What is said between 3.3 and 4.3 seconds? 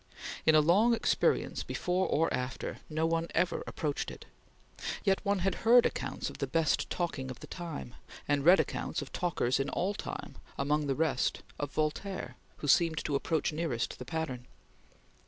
ever approached it;